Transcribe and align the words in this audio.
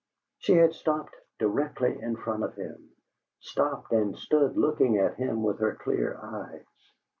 She 0.39 0.53
had 0.53 0.73
stopped 0.73 1.13
directly 1.37 1.99
in 2.01 2.15
front 2.15 2.43
of 2.43 2.55
him; 2.55 2.89
stopped 3.39 3.91
and 3.91 4.17
stood 4.17 4.57
looking 4.57 4.97
at 4.97 5.17
him 5.17 5.43
with 5.43 5.59
her 5.59 5.75
clear 5.75 6.17
eyes. 6.19 6.65